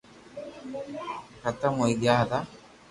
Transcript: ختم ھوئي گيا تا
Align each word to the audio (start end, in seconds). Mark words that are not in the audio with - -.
ختم 1.41 1.73
ھوئي 1.79 1.93
گيا 2.01 2.15
تا 2.29 2.39